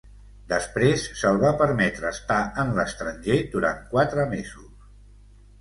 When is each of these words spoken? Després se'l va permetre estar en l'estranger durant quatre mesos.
Després 0.53 1.03
se'l 1.19 1.37
va 1.43 1.51
permetre 1.59 2.09
estar 2.17 2.39
en 2.63 2.73
l'estranger 2.79 3.39
durant 3.57 3.87
quatre 3.93 4.29
mesos. 4.33 4.93